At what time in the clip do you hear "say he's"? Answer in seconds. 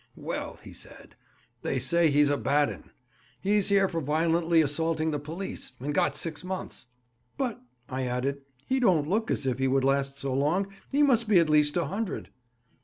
1.77-2.31